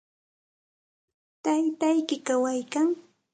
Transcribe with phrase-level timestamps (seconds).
[1.43, 2.87] ¿Taytayki kawaykan?